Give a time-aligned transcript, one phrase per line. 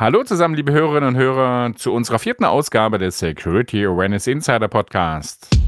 [0.00, 5.59] Hallo zusammen, liebe Hörerinnen und Hörer, zu unserer vierten Ausgabe des Security Awareness Insider Podcast.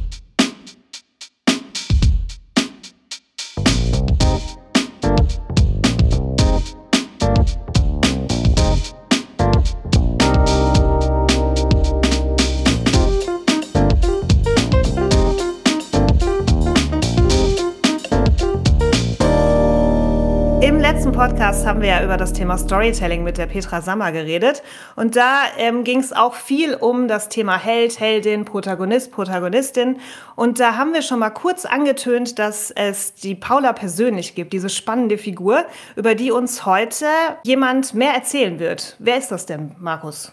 [21.65, 24.63] Haben wir ja über das Thema Storytelling mit der Petra Sammer geredet.
[24.97, 30.01] Und da ähm, ging es auch viel um das Thema Held, Heldin, Protagonist, Protagonistin.
[30.35, 34.69] Und da haben wir schon mal kurz angetönt, dass es die Paula persönlich gibt, diese
[34.69, 37.07] spannende Figur, über die uns heute
[37.45, 38.97] jemand mehr erzählen wird.
[38.99, 40.33] Wer ist das denn, Markus?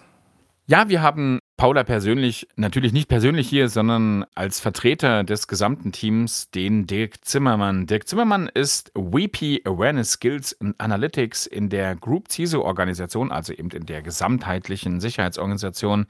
[0.65, 6.49] Ja, wir haben Paula persönlich, natürlich nicht persönlich hier, sondern als Vertreter des gesamten Teams,
[6.51, 7.85] den Dirk Zimmermann.
[7.85, 13.85] Dirk Zimmermann ist VP Awareness Skills and Analytics in der Group CISO-Organisation, also eben in
[13.85, 16.05] der gesamtheitlichen Sicherheitsorganisation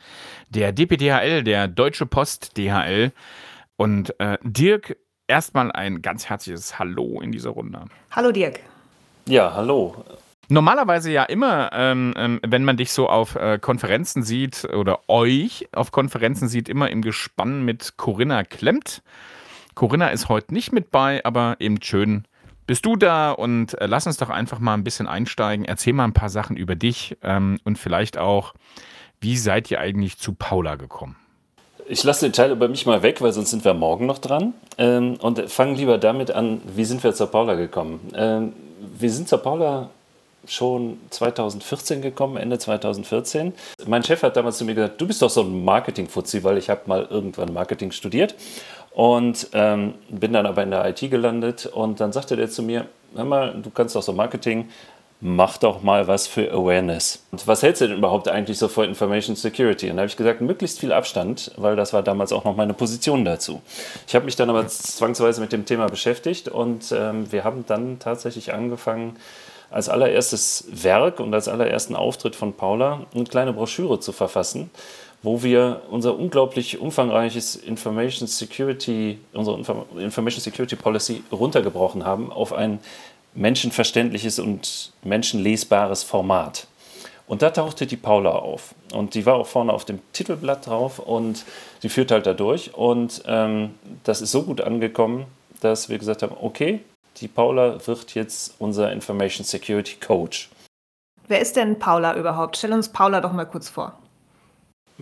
[0.50, 3.12] der DPDHL, der Deutsche Post DHL.
[3.76, 7.86] Und äh, Dirk, erstmal ein ganz herzliches Hallo in dieser Runde.
[8.12, 8.60] Hallo Dirk.
[9.28, 10.06] Ja, hallo.
[10.52, 15.68] Normalerweise ja immer, ähm, ähm, wenn man dich so auf äh, Konferenzen sieht oder euch
[15.74, 19.04] auf Konferenzen sieht, immer im Gespann mit Corinna Klemmt.
[19.76, 22.26] Corinna ist heute nicht mit bei, aber eben schön
[22.66, 25.66] bist du da und äh, lass uns doch einfach mal ein bisschen einsteigen.
[25.66, 28.56] Erzähl mal ein paar Sachen über dich ähm, und vielleicht auch,
[29.22, 31.16] wie seid ihr eigentlich zu Paula gekommen?
[31.88, 34.54] Ich lasse den Teil über mich mal weg, weil sonst sind wir morgen noch dran.
[34.80, 38.00] Ähm, und fangen lieber damit an, wie sind wir zur Paula gekommen?
[38.16, 38.54] Ähm,
[38.98, 39.90] wir sind zur Paula
[40.46, 43.54] schon 2014 gekommen, Ende 2014.
[43.86, 46.70] Mein Chef hat damals zu mir gesagt, du bist doch so ein Marketing-Fuzzi, weil ich
[46.70, 48.36] habe mal irgendwann Marketing studiert
[48.92, 52.88] und ähm, bin dann aber in der IT gelandet und dann sagte der zu mir,
[53.16, 54.70] hör mal, du kannst doch so Marketing,
[55.22, 57.26] mach doch mal was für Awareness.
[57.32, 59.90] Und was hältst du denn überhaupt eigentlich so vor Information Security?
[59.90, 62.74] Und da habe ich gesagt, möglichst viel Abstand, weil das war damals auch noch meine
[62.74, 63.62] Position dazu.
[64.08, 68.00] Ich habe mich dann aber zwangsweise mit dem Thema beschäftigt und ähm, wir haben dann
[68.00, 69.18] tatsächlich angefangen,
[69.72, 74.70] als allererstes Werk und als allerersten Auftritt von Paula eine kleine Broschüre zu verfassen,
[75.22, 82.80] wo wir unser unglaublich umfangreiches Information Security, unsere Information Security Policy runtergebrochen haben auf ein
[83.36, 86.68] menschenverständliches und menschenlesbares Format.
[87.28, 88.74] Und da tauchte die Paula auf.
[88.92, 91.46] Und die war auch vorne auf dem Titelblatt drauf und
[91.80, 92.74] sie führt halt da durch.
[92.74, 95.26] Und ähm, das ist so gut angekommen,
[95.62, 96.80] dass wir gesagt haben, okay,
[97.18, 100.50] die Paula wird jetzt unser Information Security Coach.
[101.28, 102.58] Wer ist denn Paula überhaupt?
[102.58, 103.98] Stell uns Paula doch mal kurz vor.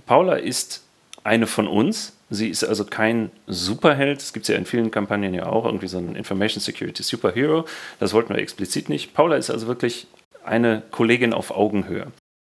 [0.06, 0.84] Paula ist
[1.23, 2.13] eine von uns.
[2.29, 4.22] Sie ist also kein Superheld.
[4.22, 7.66] Es gibt ja in vielen Kampagnen ja auch irgendwie so einen Information Security Superhero.
[8.00, 9.13] Das wollten wir explizit nicht.
[9.13, 10.07] Paula ist also wirklich
[10.44, 12.07] eine Kollegin auf Augenhöhe.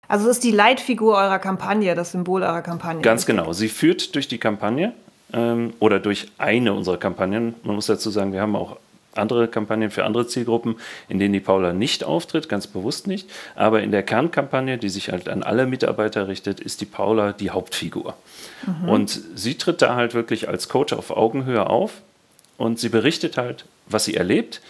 [0.07, 3.03] Also es ist die Leitfigur eurer Kampagne, das Symbol eurer Kampagne.
[3.03, 3.53] Ganz genau.
[3.53, 4.93] Sie führt durch die Kampagne
[5.33, 7.55] ähm, oder durch eine unserer Kampagnen.
[7.65, 8.77] Man muss dazu sagen, wir haben auch
[9.19, 10.77] andere Kampagnen für andere Zielgruppen,
[11.09, 13.31] in denen die Paula nicht auftritt, ganz bewusst nicht.
[13.55, 17.51] Aber in der Kernkampagne, die sich halt an alle Mitarbeiter richtet, ist die Paula die
[17.51, 18.15] Hauptfigur.
[18.67, 18.89] Mhm.
[18.89, 22.03] Und sie tritt da halt wirklich als Coach auf Augenhöhe auf
[22.57, 24.61] und sie berichtet halt, was sie erlebt.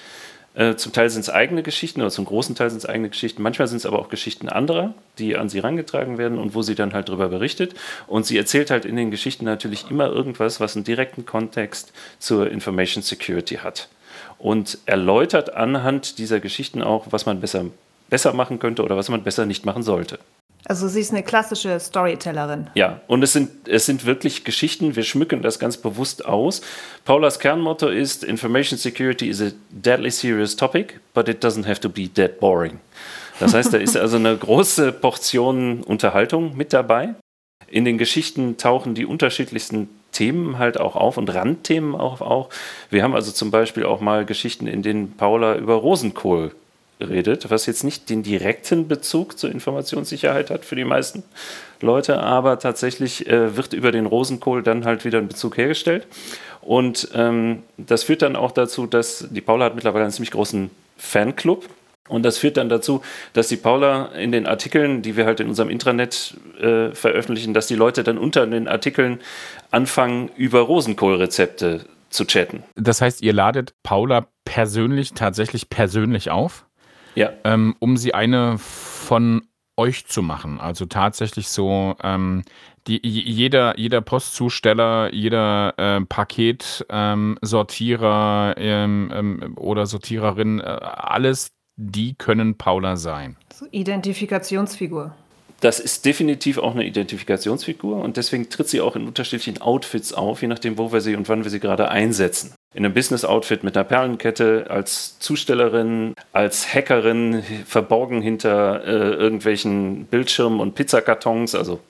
[0.55, 3.43] Äh, zum Teil sind es eigene Geschichten oder zum großen Teil sind es eigene Geschichten.
[3.43, 6.77] Manchmal sind es aber auch Geschichten anderer, die an sie herangetragen werden und wo sie
[6.77, 7.75] dann halt darüber berichtet.
[8.07, 12.51] Und sie erzählt halt in den Geschichten natürlich immer irgendwas, was einen direkten Kontext zur
[12.51, 13.89] Information Security hat
[14.45, 17.65] und erläutert anhand dieser Geschichten auch, was man besser,
[18.11, 20.19] besser machen könnte oder was man besser nicht machen sollte.
[20.67, 22.69] Also sie ist eine klassische Storytellerin.
[22.75, 26.61] Ja, und es sind, es sind wirklich Geschichten, wir schmücken das ganz bewusst aus.
[27.07, 31.89] Paulas Kernmotto ist, Information Security is a deadly serious topic, but it doesn't have to
[31.89, 32.81] be dead boring.
[33.41, 37.15] Das heißt, da ist also eine große Portion Unterhaltung mit dabei.
[37.75, 42.47] In den Geschichten tauchen die unterschiedlichsten Themen halt auch auf und Randthemen auch auf.
[42.89, 46.53] Wir haben also zum Beispiel auch mal Geschichten, in denen Paula über Rosenkohl
[47.01, 51.25] redet, was jetzt nicht den direkten Bezug zur Informationssicherheit hat für die meisten
[51.81, 56.07] Leute, aber tatsächlich äh, wird über den Rosenkohl dann halt wieder ein Bezug hergestellt.
[56.61, 60.71] Und ähm, das führt dann auch dazu, dass die Paula hat mittlerweile einen ziemlich großen
[60.97, 61.69] Fanclub
[62.09, 63.03] und das führt dann dazu,
[63.33, 67.67] dass die Paula in den Artikeln, die wir halt in unserem Intranet äh, veröffentlichen, dass
[67.67, 69.21] die Leute dann unter den Artikeln
[69.71, 72.63] anfangen, über Rosenkohlrezepte zu chatten.
[72.77, 76.67] Das heißt, ihr ladet Paula persönlich, tatsächlich persönlich auf,
[77.15, 77.33] ja.
[77.45, 79.47] ähm, um sie eine von
[79.77, 80.61] euch zu machen.
[80.61, 82.45] Also tatsächlich so, ähm,
[82.87, 92.57] die, jeder, jeder Postzusteller, jeder äh, Paketsortierer ähm, ähm, oder Sortiererin, äh, alles die können
[92.57, 93.37] Paula sein.
[93.53, 95.15] So Identifikationsfigur.
[95.61, 100.43] das ist definitiv auch eine Identifikationsfigur und deswegen tritt sie auch in unterschiedlichen Outfits auf,
[100.43, 102.53] je nachdem, wo wir sie und wann wir sie gerade einsetzen.
[102.75, 110.61] In einem Business-Outfit mit einer Perlenkette, als Zustellerin, als Hackerin, verborgen hinter äh, irgendwelchen Bildschirmen
[110.61, 111.81] und Pizzakartons, also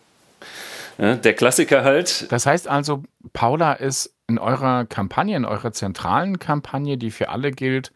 [0.98, 2.30] äh, der Klassiker halt.
[2.30, 3.02] Das heißt also,
[3.32, 7.92] Paula ist in eurer Kampagne, in eurer zentralen Kampagne, die für alle gilt,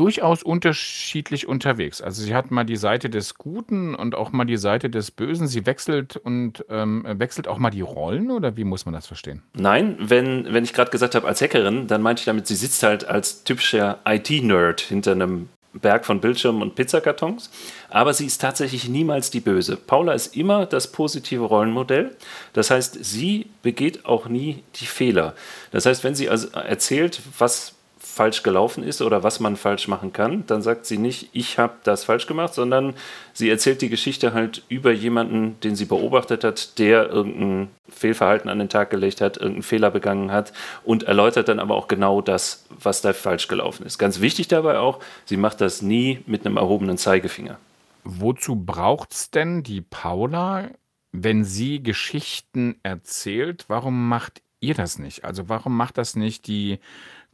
[0.00, 2.00] durchaus unterschiedlich unterwegs.
[2.00, 5.46] Also sie hat mal die Seite des Guten und auch mal die Seite des Bösen.
[5.46, 9.42] Sie wechselt und ähm, wechselt auch mal die Rollen oder wie muss man das verstehen?
[9.52, 12.82] Nein, wenn, wenn ich gerade gesagt habe als Hackerin, dann meinte ich damit, sie sitzt
[12.82, 17.50] halt als typischer IT-Nerd hinter einem Berg von Bildschirmen und Pizzakartons.
[17.90, 19.76] Aber sie ist tatsächlich niemals die Böse.
[19.76, 22.16] Paula ist immer das positive Rollenmodell.
[22.54, 25.34] Das heißt, sie begeht auch nie die Fehler.
[25.72, 27.74] Das heißt, wenn sie also erzählt, was
[28.10, 31.74] falsch gelaufen ist oder was man falsch machen kann, dann sagt sie nicht, ich habe
[31.84, 32.94] das falsch gemacht, sondern
[33.32, 38.58] sie erzählt die Geschichte halt über jemanden, den sie beobachtet hat, der irgendein Fehlverhalten an
[38.58, 40.52] den Tag gelegt hat, irgendeinen Fehler begangen hat
[40.84, 43.98] und erläutert dann aber auch genau das, was da falsch gelaufen ist.
[43.98, 47.58] Ganz wichtig dabei auch, sie macht das nie mit einem erhobenen Zeigefinger.
[48.02, 50.70] Wozu braucht es denn die Paula,
[51.12, 53.66] wenn sie Geschichten erzählt?
[53.68, 55.24] Warum macht ihr das nicht?
[55.24, 56.78] Also warum macht das nicht die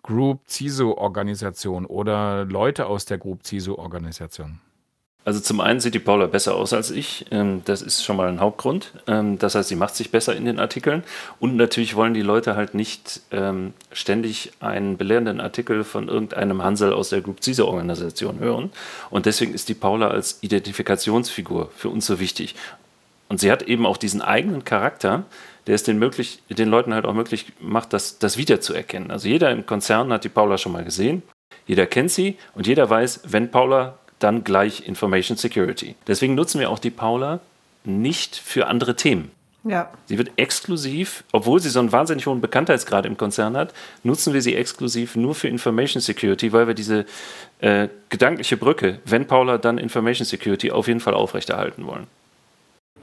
[0.06, 4.60] Group CISO-Organisation oder Leute aus der Group CISO-Organisation?
[5.26, 7.26] Also zum einen sieht die Paula besser aus als ich.
[7.32, 8.92] Ähm, das ist schon mal ein Hauptgrund.
[9.08, 11.02] Ähm, das heißt, sie macht sich besser in den Artikeln.
[11.40, 16.92] Und natürlich wollen die Leute halt nicht ähm, ständig einen belehrenden Artikel von irgendeinem Hansel
[16.92, 18.70] aus der Group CISO-Organisation hören.
[19.10, 22.54] Und deswegen ist die Paula als Identifikationsfigur für uns so wichtig.
[23.28, 25.25] Und sie hat eben auch diesen eigenen Charakter,
[25.67, 29.11] der es den, möglich, den Leuten halt auch möglich macht, das, das wiederzuerkennen.
[29.11, 31.23] Also jeder im Konzern hat die Paula schon mal gesehen,
[31.67, 35.94] jeder kennt sie und jeder weiß, wenn Paula, dann gleich Information Security.
[36.06, 37.40] Deswegen nutzen wir auch die Paula
[37.84, 39.31] nicht für andere Themen.
[39.64, 39.90] Ja.
[40.06, 43.75] Sie wird exklusiv, obwohl sie so einen wahnsinnig hohen Bekanntheitsgrad im Konzern hat,
[44.05, 47.05] nutzen wir sie exklusiv nur für Information Security, weil wir diese
[47.61, 52.06] äh, gedankliche Brücke, wenn Paula, dann Information Security, auf jeden Fall aufrechterhalten wollen.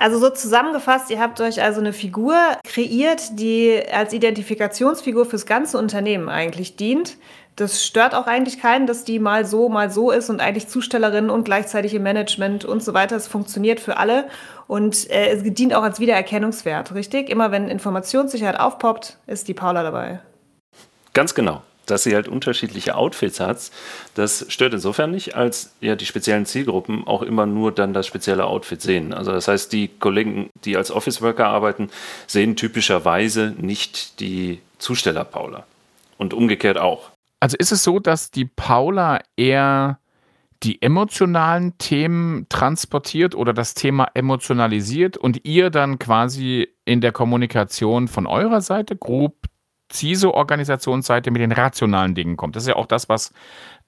[0.04, 2.36] Also so zusammengefasst, ihr habt euch also eine Figur
[2.66, 7.16] kreiert, die als Identifikationsfigur fürs ganze Unternehmen eigentlich dient.
[7.56, 11.30] Das stört auch eigentlich keinen, dass die mal so, mal so ist und eigentlich Zustellerin
[11.30, 13.16] und gleichzeitig im Management und so weiter.
[13.16, 14.28] Es funktioniert für alle
[14.68, 17.30] und äh, es dient auch als Wiedererkennungswert, richtig?
[17.30, 20.20] Immer wenn Informationssicherheit aufpoppt, ist die Paula dabei.
[21.14, 23.72] Ganz genau dass sie halt unterschiedliche Outfits hat,
[24.16, 28.46] das stört insofern nicht, als ja die speziellen Zielgruppen auch immer nur dann das spezielle
[28.46, 29.14] Outfit sehen.
[29.14, 31.90] Also das heißt, die Kollegen, die als Office Worker arbeiten,
[32.28, 35.66] sehen typischerweise nicht die Zusteller Paula.
[36.18, 37.10] Und umgekehrt auch.
[37.40, 40.00] Also ist es so, dass die Paula eher
[40.64, 48.08] die emotionalen Themen transportiert oder das Thema emotionalisiert und ihr dann quasi in der Kommunikation
[48.08, 49.36] von eurer Seite grob
[49.94, 52.56] CISO-Organisationsseite mit den rationalen Dingen kommt.
[52.56, 53.32] Das ist ja auch das, was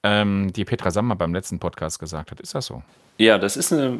[0.03, 2.39] ähm, die Petra Sammer beim letzten Podcast gesagt hat.
[2.39, 2.83] Ist das so?
[3.17, 3.99] Ja, das ist eine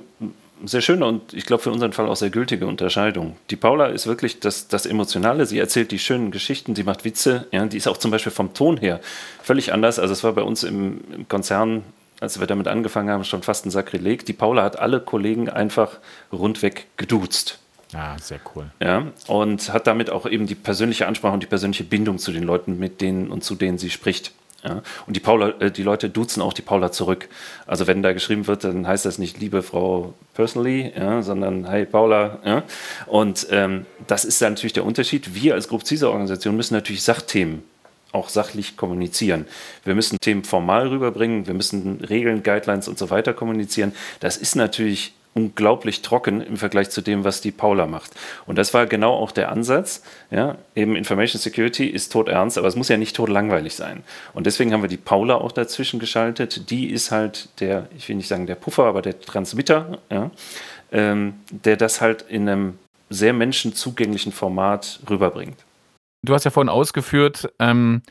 [0.63, 3.35] sehr schöne und ich glaube für unseren Fall auch sehr gültige Unterscheidung.
[3.49, 5.45] Die Paula ist wirklich das, das Emotionale.
[5.45, 7.47] Sie erzählt die schönen Geschichten, sie macht Witze.
[7.51, 9.01] Ja, die ist auch zum Beispiel vom Ton her
[9.41, 9.99] völlig anders.
[9.99, 11.83] Also es war bei uns im, im Konzern
[12.21, 14.25] als wir damit angefangen haben, schon fast ein Sakrileg.
[14.25, 15.97] Die Paula hat alle Kollegen einfach
[16.31, 17.59] rundweg geduzt.
[17.95, 18.65] Ah, sehr cool.
[18.81, 22.43] Ja, und hat damit auch eben die persönliche Ansprache und die persönliche Bindung zu den
[22.43, 24.33] Leuten, mit denen und zu denen sie spricht.
[24.65, 27.29] Ja, und die Paula, äh, die Leute duzen auch die Paula zurück.
[27.67, 31.85] Also wenn da geschrieben wird, dann heißt das nicht liebe Frau Personally, ja, sondern hey
[31.85, 32.39] Paula.
[32.43, 32.63] Ja.
[33.05, 35.35] Und ähm, das ist dann natürlich der Unterschied.
[35.35, 37.63] Wir als Group CISA Organisation müssen natürlich Sachthemen
[38.11, 39.45] auch sachlich kommunizieren.
[39.83, 43.93] Wir müssen Themen formal rüberbringen, wir müssen Regeln, Guidelines und so weiter kommunizieren.
[44.21, 48.11] Das ist natürlich unglaublich trocken im Vergleich zu dem, was die Paula macht.
[48.45, 50.01] Und das war genau auch der Ansatz.
[50.31, 54.03] Ja, eben Information Security ist todernst, aber es muss ja nicht todlangweilig sein.
[54.33, 56.69] Und deswegen haben wir die Paula auch dazwischen geschaltet.
[56.69, 60.31] Die ist halt der, ich will nicht sagen der Puffer, aber der Transmitter, ja,
[60.93, 65.57] ähm, der das halt in einem sehr menschenzugänglichen Format rüberbringt.
[66.25, 68.01] Du hast ja vorhin ausgeführt, ähm,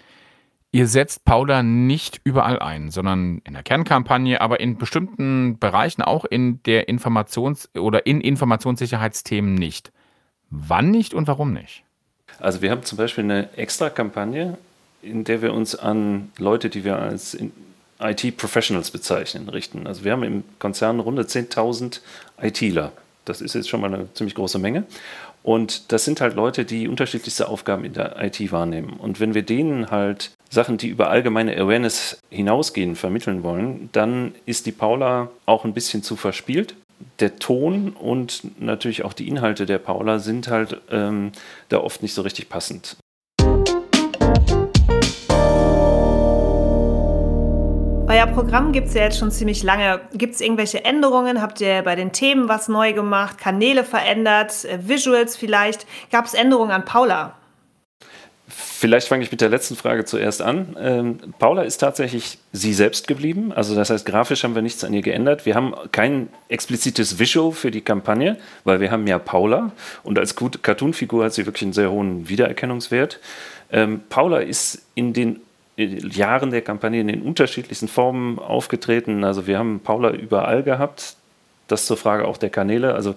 [0.75, 6.25] Ihr setzt Paula nicht überall ein, sondern in der Kernkampagne, aber in bestimmten Bereichen auch
[6.25, 9.93] in der Informations- oder in Informationssicherheitsthemen nicht.
[10.51, 11.85] Wann nicht und warum nicht?
[12.41, 14.59] Also wir haben zum Beispiel eine Extra-Kampagne,
[15.01, 17.39] in der wir uns an Leute, die wir als
[18.01, 19.87] IT-Professionals bezeichnen, richten.
[19.87, 22.01] Also wir haben im Konzern rund 10.000
[22.43, 22.91] ITler.
[23.27, 24.87] Das ist jetzt schon mal eine ziemlich große Menge.
[25.45, 28.95] Und das sind halt Leute, die unterschiedlichste Aufgaben in der IT wahrnehmen.
[28.95, 34.65] Und wenn wir denen halt Sachen, die über allgemeine Awareness hinausgehen, vermitteln wollen, dann ist
[34.65, 36.75] die Paula auch ein bisschen zu verspielt.
[37.21, 41.33] der Ton und natürlich auch die Inhalte der Paula sind halt ähm,
[41.69, 42.97] da oft nicht so richtig passend.
[48.15, 50.01] Euer Programm gibt es ja jetzt schon ziemlich lange.
[50.13, 51.43] Gibt es irgendwelche Änderungen?
[51.43, 53.39] Habt ihr bei den Themen was neu gemacht?
[53.39, 54.65] Kanäle verändert?
[54.67, 55.85] Äh, Visuals vielleicht?
[56.13, 57.37] Gab es Änderungen an Paula?
[58.47, 60.77] Vielleicht fange ich mit der letzten Frage zuerst an.
[60.79, 63.53] Ähm, Paula ist tatsächlich sie selbst geblieben.
[63.53, 65.45] Also das heißt, grafisch haben wir nichts an ihr geändert.
[65.45, 69.73] Wir haben kein explizites Visual für die Kampagne, weil wir haben ja Paula
[70.05, 73.19] und als Cartoon-Figur hat sie wirklich einen sehr hohen Wiedererkennungswert.
[73.73, 75.41] Ähm, Paula ist in den
[75.77, 79.25] Jahren der Kampagne in den unterschiedlichsten Formen aufgetreten.
[79.25, 81.17] Also wir haben Paula überall gehabt.
[81.67, 82.95] Das zur Frage auch der Kanäle.
[82.95, 83.15] Also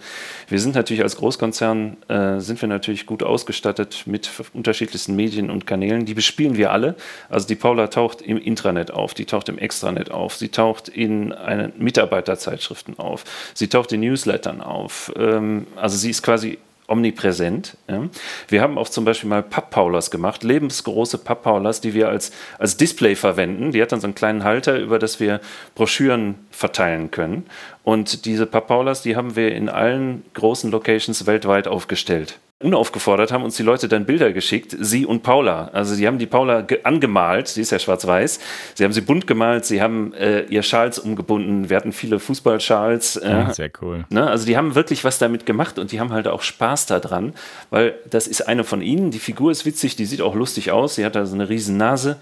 [0.47, 5.67] wir sind natürlich als Großkonzern, äh, sind wir natürlich gut ausgestattet mit unterschiedlichsten Medien und
[5.67, 6.05] Kanälen.
[6.05, 6.95] Die bespielen wir alle.
[7.29, 11.33] Also die Paula taucht im Intranet auf, die taucht im Extranet auf, sie taucht in
[11.77, 15.11] Mitarbeiterzeitschriften auf, sie taucht in Newslettern auf.
[15.17, 17.77] Ähm, also sie ist quasi omnipräsent.
[17.89, 18.03] Ja.
[18.47, 23.15] Wir haben auch zum Beispiel mal Papppaulas gemacht, lebensgroße Papppaulas, die wir als, als Display
[23.15, 23.71] verwenden.
[23.71, 25.41] Die hat dann so einen kleinen Halter, über das wir
[25.75, 27.45] Broschüren verteilen können.
[27.83, 33.55] Und diese Papppaulas, die haben wir in allen großen Locations weltweit aufgestellt unaufgefordert haben uns
[33.55, 35.69] die Leute dann Bilder geschickt, sie und Paula.
[35.73, 38.39] Also sie haben die Paula angemalt, sie ist ja schwarz-weiß,
[38.73, 43.17] sie haben sie bunt gemalt, sie haben äh, ihr Schals umgebunden, wir hatten viele Fußballschals.
[43.17, 44.05] Äh, ja, sehr cool.
[44.09, 44.27] Ne?
[44.27, 47.33] Also die haben wirklich was damit gemacht und die haben halt auch Spaß daran,
[47.69, 50.95] weil das ist eine von ihnen, die Figur ist witzig, die sieht auch lustig aus,
[50.95, 52.17] sie hat da so eine riesen Nase.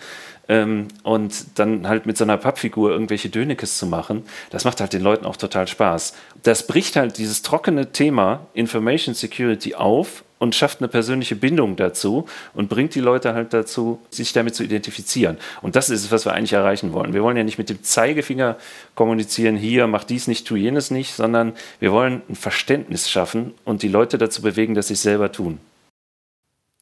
[0.47, 4.93] Ähm, und dann halt mit so einer Pappfigur irgendwelche Dönekes zu machen, das macht halt
[4.93, 6.13] den Leuten auch total Spaß.
[6.43, 12.27] Das bricht halt dieses trockene Thema Information Security auf und schafft eine persönliche Bindung dazu
[12.53, 15.37] und bringt die Leute halt dazu, sich damit zu identifizieren.
[15.61, 17.13] Und das ist es, was wir eigentlich erreichen wollen.
[17.13, 18.57] Wir wollen ja nicht mit dem Zeigefinger
[18.95, 23.81] kommunizieren, hier, mach dies nicht, tu jenes nicht, sondern wir wollen ein Verständnis schaffen und
[23.81, 25.59] die Leute dazu bewegen, dass sie es selber tun.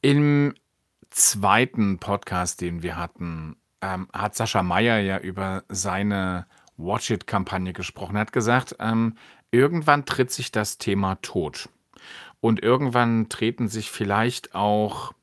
[0.01, 0.53] Im
[1.09, 6.45] zweiten Podcast, den wir hatten, ähm, hat Sascha Meyer ja über seine
[6.77, 8.15] Watch It-Kampagne gesprochen.
[8.15, 9.17] Er hat gesagt, ähm,
[9.51, 11.69] irgendwann tritt sich das Thema tot.
[12.41, 15.13] Und irgendwann treten sich vielleicht auch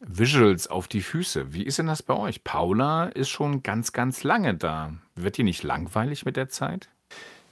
[0.00, 1.54] Visuals auf die Füße.
[1.54, 2.44] Wie ist denn das bei euch?
[2.44, 4.92] Paula ist schon ganz, ganz lange da.
[5.14, 6.88] Wird die nicht langweilig mit der Zeit?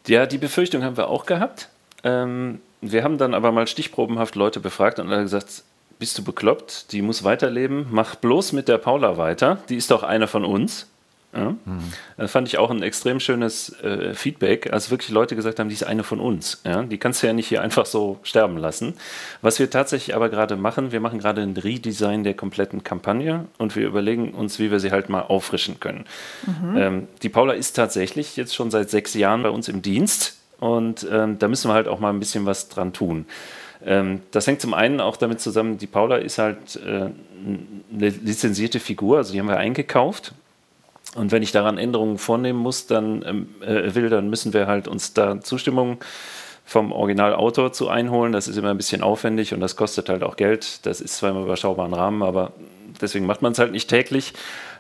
[0.07, 1.71] Ja, die Befürchtung haben wir auch gehabt.
[2.05, 5.63] Ähm, wir haben dann aber mal stichprobenhaft Leute befragt und alle gesagt,
[5.99, 6.93] bist du bekloppt?
[6.93, 7.87] Die muss weiterleben.
[7.91, 9.59] Mach bloß mit der Paula weiter.
[9.69, 10.87] Die ist doch eine von uns.
[11.35, 11.51] Ja?
[11.65, 11.81] Mhm.
[12.17, 15.75] Das fand ich auch ein extrem schönes äh, Feedback, als wirklich Leute gesagt haben, die
[15.75, 16.61] ist eine von uns.
[16.65, 16.83] Ja?
[16.83, 18.95] Die kannst du ja nicht hier einfach so sterben lassen.
[19.41, 23.77] Was wir tatsächlich aber gerade machen, wir machen gerade ein Redesign der kompletten Kampagne und
[23.77, 26.05] wir überlegen uns, wie wir sie halt mal auffrischen können.
[26.47, 26.77] Mhm.
[26.77, 31.07] Ähm, die Paula ist tatsächlich jetzt schon seit sechs Jahren bei uns im Dienst und
[31.11, 33.27] ähm, da müssen wir halt auch mal ein bisschen was dran tun.
[33.85, 37.11] Ähm, das hängt zum einen auch damit zusammen, die Paula ist halt äh,
[37.95, 40.35] eine lizenzierte Figur, also die haben wir eingekauft.
[41.15, 44.89] Und wenn ich daran Änderungen vornehmen muss, dann ähm, äh, will, dann müssen wir halt
[44.89, 45.99] uns da Zustimmung
[46.65, 48.33] vom Originalautor zu einholen.
[48.33, 50.87] Das ist immer ein bisschen aufwendig und das kostet halt auch Geld.
[50.87, 52.53] Das ist zwar im überschaubaren Rahmen, aber
[53.01, 54.33] deswegen macht man es halt nicht täglich.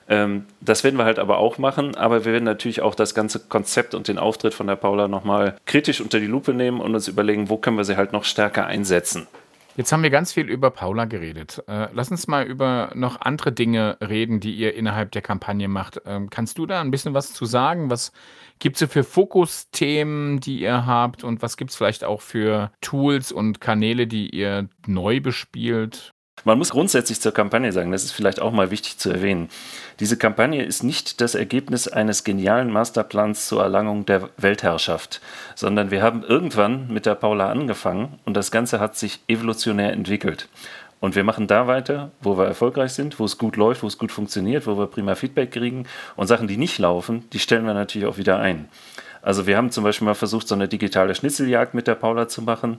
[0.08, 3.40] Ähm, das werden wir halt aber auch machen, aber wir werden natürlich auch das ganze
[3.40, 7.08] Konzept und den Auftritt von der Paula nochmal kritisch unter die Lupe nehmen und uns
[7.08, 9.26] überlegen, wo können wir sie halt noch stärker einsetzen.
[9.74, 11.64] Jetzt haben wir ganz viel über Paula geredet.
[11.66, 16.02] Äh, lass uns mal über noch andere Dinge reden, die ihr innerhalb der Kampagne macht.
[16.04, 17.88] Ähm, kannst du da ein bisschen was zu sagen?
[17.88, 18.12] Was
[18.58, 21.24] gibt es für Fokusthemen, die ihr habt?
[21.24, 26.12] Und was gibt es vielleicht auch für Tools und Kanäle, die ihr neu bespielt?
[26.44, 29.48] Man muss grundsätzlich zur Kampagne sagen, das ist vielleicht auch mal wichtig zu erwähnen.
[30.00, 35.20] Diese Kampagne ist nicht das Ergebnis eines genialen Masterplans zur Erlangung der Weltherrschaft,
[35.54, 40.48] sondern wir haben irgendwann mit der Paula angefangen und das Ganze hat sich evolutionär entwickelt.
[40.98, 43.98] Und wir machen da weiter, wo wir erfolgreich sind, wo es gut läuft, wo es
[43.98, 45.86] gut funktioniert, wo wir prima Feedback kriegen.
[46.16, 48.68] Und Sachen, die nicht laufen, die stellen wir natürlich auch wieder ein.
[49.20, 52.42] Also wir haben zum Beispiel mal versucht, so eine digitale Schnitzeljagd mit der Paula zu
[52.42, 52.76] machen.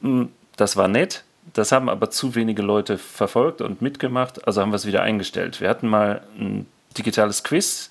[0.00, 4.70] Hm, das war nett, das haben aber zu wenige Leute verfolgt und mitgemacht, also haben
[4.70, 5.60] wir es wieder eingestellt.
[5.60, 6.66] Wir hatten mal ein
[6.96, 7.90] digitales Quiz,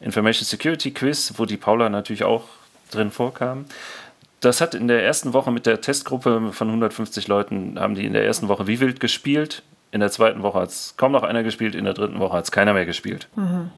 [0.00, 2.44] Information Security Quiz, wo die Paula natürlich auch
[2.90, 3.66] drin vorkam.
[4.40, 8.12] Das hat in der ersten Woche mit der Testgruppe von 150 Leuten, haben die in
[8.12, 9.62] der ersten Woche wie wild gespielt.
[9.92, 12.44] In der zweiten Woche hat es kaum noch einer gespielt, in der dritten Woche hat
[12.44, 13.28] es keiner mehr gespielt.
[13.36, 13.70] Mhm.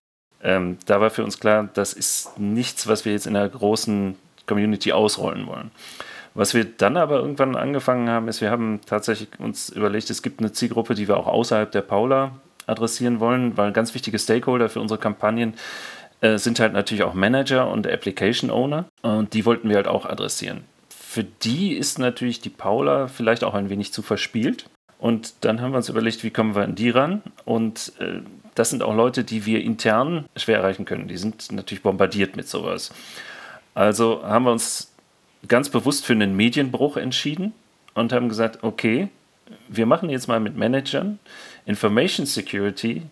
[0.42, 4.16] Ähm, da war für uns klar, das ist nichts, was wir jetzt in der großen
[4.46, 5.70] Community ausrollen wollen.
[6.38, 10.38] Was wir dann aber irgendwann angefangen haben, ist, wir haben tatsächlich uns überlegt, es gibt
[10.38, 12.30] eine Zielgruppe, die wir auch außerhalb der Paula
[12.68, 15.54] adressieren wollen, weil ganz wichtige Stakeholder für unsere Kampagnen
[16.20, 20.06] äh, sind halt natürlich auch Manager und Application Owner und die wollten wir halt auch
[20.06, 20.62] adressieren.
[20.90, 24.66] Für die ist natürlich die Paula vielleicht auch ein wenig zu verspielt.
[25.00, 27.20] Und dann haben wir uns überlegt, wie kommen wir an die ran?
[27.46, 28.20] Und äh,
[28.54, 31.08] das sind auch Leute, die wir intern schwer erreichen können.
[31.08, 32.92] Die sind natürlich bombardiert mit sowas.
[33.74, 34.92] Also haben wir uns
[35.46, 37.52] ganz bewusst für einen Medienbruch entschieden
[37.94, 39.08] und haben gesagt, okay,
[39.68, 41.18] wir machen jetzt mal mit Managern
[41.66, 43.02] Information Security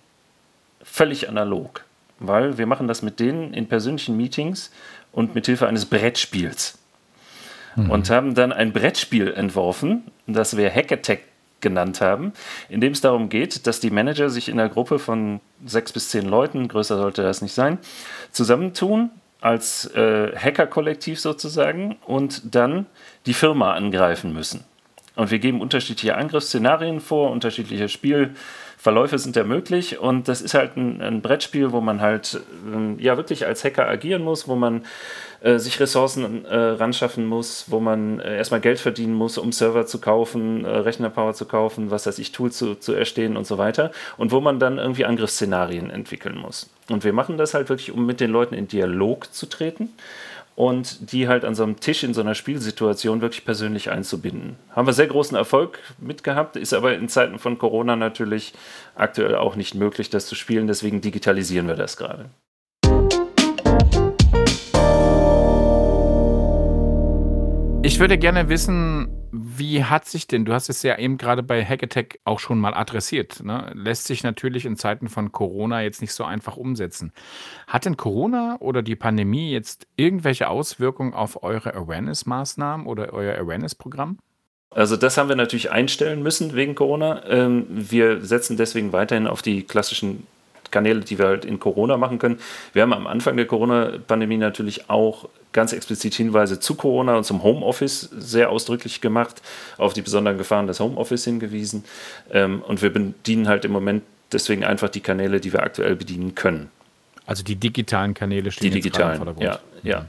[0.82, 1.84] völlig analog,
[2.18, 4.70] weil wir machen das mit denen in persönlichen Meetings
[5.12, 6.78] und mit Hilfe eines Brettspiels.
[7.74, 7.90] Mhm.
[7.90, 11.20] Und haben dann ein Brettspiel entworfen, das wir Hack Attack
[11.60, 12.32] genannt haben,
[12.68, 16.10] in dem es darum geht, dass die Manager sich in einer Gruppe von sechs bis
[16.10, 17.78] zehn Leuten, größer sollte das nicht sein,
[18.30, 19.10] zusammentun
[19.46, 22.86] als äh, Hacker-Kollektiv sozusagen und dann
[23.26, 24.64] die Firma angreifen müssen.
[25.14, 30.00] Und wir geben unterschiedliche Angriffsszenarien vor, unterschiedliche Spielverläufe sind da möglich.
[30.00, 33.88] Und das ist halt ein, ein Brettspiel, wo man halt ähm, ja wirklich als Hacker
[33.88, 34.84] agieren muss, wo man
[35.46, 39.86] äh, sich Ressourcen äh, ranschaffen muss, wo man äh, erstmal Geld verdienen muss, um Server
[39.86, 43.56] zu kaufen, äh, Rechnerpower zu kaufen, was weiß ich, Tools zu, zu erstehen und so
[43.56, 43.92] weiter.
[44.16, 46.68] Und wo man dann irgendwie Angriffsszenarien entwickeln muss.
[46.90, 49.90] Und wir machen das halt wirklich, um mit den Leuten in Dialog zu treten
[50.56, 54.56] und die halt an so einem Tisch in so einer Spielsituation wirklich persönlich einzubinden.
[54.72, 58.52] Haben wir sehr großen Erfolg mitgehabt, ist aber in Zeiten von Corona natürlich
[58.96, 62.30] aktuell auch nicht möglich, das zu spielen, deswegen digitalisieren wir das gerade.
[67.86, 71.64] Ich würde gerne wissen, wie hat sich denn, du hast es ja eben gerade bei
[71.64, 73.70] Hackattack auch schon mal adressiert, ne?
[73.76, 77.12] lässt sich natürlich in Zeiten von Corona jetzt nicht so einfach umsetzen.
[77.68, 84.18] Hat denn Corona oder die Pandemie jetzt irgendwelche Auswirkungen auf eure Awareness-Maßnahmen oder euer Awareness-Programm?
[84.70, 87.24] Also das haben wir natürlich einstellen müssen wegen Corona.
[87.28, 90.26] Ähm, wir setzen deswegen weiterhin auf die klassischen
[90.76, 92.38] Kanäle, die wir halt in Corona machen können.
[92.74, 97.42] Wir haben am Anfang der Corona-Pandemie natürlich auch ganz explizit Hinweise zu Corona und zum
[97.42, 99.40] Homeoffice sehr ausdrücklich gemacht,
[99.78, 101.84] auf die besonderen Gefahren des Homeoffice hingewiesen.
[102.30, 106.34] Ähm, und wir bedienen halt im Moment deswegen einfach die Kanäle, die wir aktuell bedienen
[106.34, 106.68] können.
[107.24, 109.46] Also die digitalen Kanäle stehen die digitalen, im Vordergrund.
[109.46, 110.06] Ja, ja.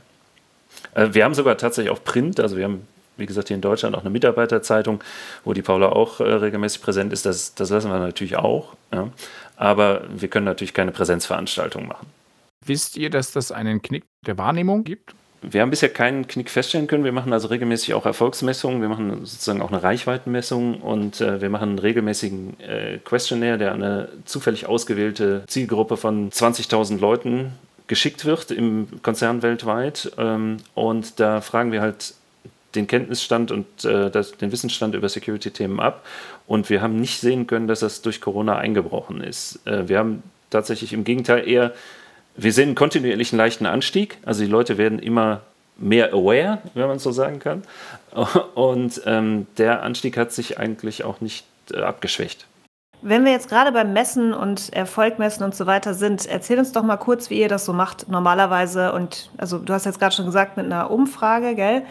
[0.96, 1.14] Mhm.
[1.14, 2.86] Wir haben sogar tatsächlich auch Print, also wir haben
[3.18, 5.04] wie gesagt, hier in Deutschland auch eine Mitarbeiterzeitung,
[5.44, 7.26] wo die Paula auch äh, regelmäßig präsent ist.
[7.26, 8.74] Das, das lassen wir natürlich auch.
[8.94, 9.10] Ja.
[9.58, 12.08] Aber wir können natürlich keine Präsenzveranstaltung machen.
[12.66, 15.14] Wisst ihr, dass das einen Knick der Wahrnehmung gibt?
[15.42, 17.04] Wir haben bisher keinen Knick feststellen können.
[17.04, 18.82] Wir machen also regelmäßig auch Erfolgsmessungen.
[18.82, 23.72] Wir machen sozusagen auch eine Reichweitenmessung und äh, wir machen einen regelmäßigen äh, Questionnaire, der
[23.72, 27.52] an eine zufällig ausgewählte Zielgruppe von 20.000 Leuten
[27.88, 30.12] geschickt wird im Konzern weltweit.
[30.18, 32.16] Ähm, und da fragen wir halt
[32.76, 36.06] den Kenntnisstand und äh, das, den Wissensstand über Security-Themen ab.
[36.46, 39.60] Und wir haben nicht sehen können, dass das durch Corona eingebrochen ist.
[39.66, 41.74] Äh, wir haben tatsächlich im Gegenteil eher,
[42.36, 44.18] wir sehen einen kontinuierlichen leichten Anstieg.
[44.26, 45.42] Also die Leute werden immer
[45.78, 47.64] mehr aware, wenn man so sagen kann.
[48.56, 52.46] Und ähm, der Anstieg hat sich eigentlich auch nicht äh, abgeschwächt.
[53.02, 56.84] Wenn wir jetzt gerade beim Messen und Erfolgmessen und so weiter sind, erzähl uns doch
[56.84, 58.92] mal kurz, wie ihr das so macht normalerweise.
[58.92, 61.84] Und also du hast jetzt gerade schon gesagt mit einer Umfrage, gell?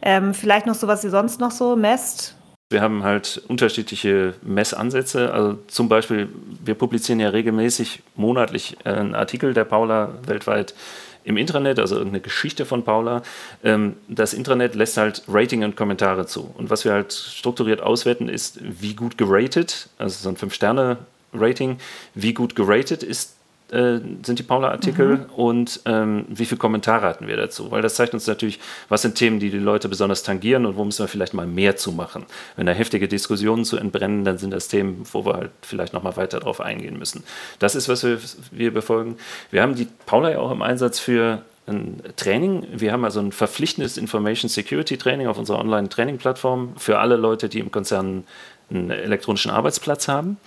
[0.00, 2.36] Ähm, vielleicht noch so, was ihr sonst noch so messt.
[2.70, 5.32] Wir haben halt unterschiedliche Messansätze.
[5.32, 6.28] Also zum Beispiel,
[6.64, 10.74] wir publizieren ja regelmäßig monatlich einen Artikel der Paula weltweit
[11.24, 13.22] im Intranet, also irgendeine Geschichte von Paula.
[13.62, 16.54] Ähm, das Intranet lässt halt Rating und Kommentare zu.
[16.56, 21.78] Und was wir halt strukturiert auswerten, ist, wie gut geratet, also so ein 5-Sterne-Rating,
[22.14, 23.34] wie gut geratet ist
[23.74, 25.24] äh, sind die Paula-Artikel mhm.
[25.34, 27.70] und ähm, wie viele Kommentare hatten wir dazu?
[27.70, 30.84] Weil das zeigt uns natürlich, was sind Themen, die die Leute besonders tangieren und wo
[30.84, 32.24] müssen wir vielleicht mal mehr zu machen.
[32.56, 36.16] Wenn da heftige Diskussionen zu entbrennen, dann sind das Themen, wo wir halt vielleicht nochmal
[36.16, 37.24] weiter drauf eingehen müssen.
[37.58, 38.18] Das ist, was wir,
[38.52, 39.16] wir befolgen.
[39.50, 42.66] Wir haben die Paula ja auch im Einsatz für ein Training.
[42.72, 47.58] Wir haben also ein verpflichtendes Information Security Training auf unserer Online-Training-Plattform für alle Leute, die
[47.58, 48.24] im Konzern
[48.70, 50.38] einen elektronischen Arbeitsplatz haben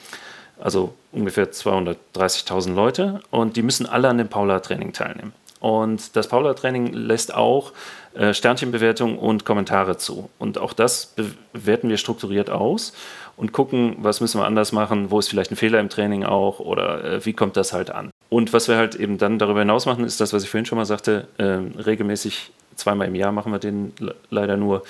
[0.60, 5.34] also ungefähr 230.000 Leute und die müssen alle an dem Paula-Training teilnehmen.
[5.60, 7.74] Und das Paula-Training lässt auch
[8.14, 10.30] äh, Sternchenbewertungen und Kommentare zu.
[10.38, 11.16] Und auch das
[11.54, 12.94] bewerten wir strukturiert aus
[13.38, 16.60] und gucken, was müssen wir anders machen, wo ist vielleicht ein Fehler im Training auch
[16.60, 18.12] oder äh, wie kommt das halt an.
[18.30, 20.78] Und was wir halt eben dann darüber hinaus machen, ist das, was ich vorhin schon
[20.78, 23.94] mal sagte, äh, regelmäßig zweimal im Jahr machen wir den
[24.30, 24.84] leider nur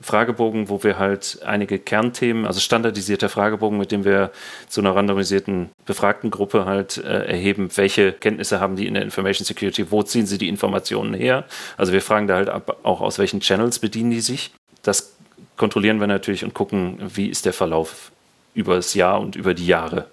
[0.00, 4.30] Fragebogen, wo wir halt einige Kernthemen, also standardisierter Fragebogen, mit dem wir
[4.68, 9.90] zu einer randomisierten Befragtengruppe halt äh, erheben, welche Kenntnisse haben die in der Information Security,
[9.90, 11.44] wo ziehen sie die Informationen her.
[11.76, 14.50] Also wir fragen da halt ab, auch aus welchen Channels bedienen die sich.
[14.82, 15.14] Das
[15.56, 18.10] kontrollieren wir natürlich und gucken, wie ist der Verlauf
[18.54, 20.06] über das Jahr und über die Jahre.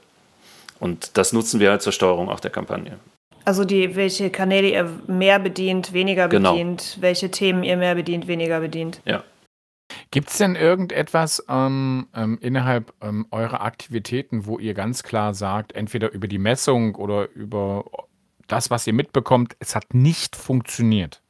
[0.82, 2.98] Und das nutzen wir halt zur Steuerung auch der Kampagne.
[3.46, 6.54] Also die, welche Kanäle ihr mehr bedient, weniger Genau.
[6.54, 9.00] bedient, welche Themen ihr mehr bedient, weniger bedient.
[9.06, 9.24] Ja.
[10.10, 15.74] Gibt es denn irgendetwas ähm, ähm, innerhalb ähm, eurer Aktivitäten, wo ihr ganz klar sagt,
[15.74, 17.86] entweder über die Messung oder über
[18.48, 21.22] das, was ihr mitbekommt, es hat nicht funktioniert?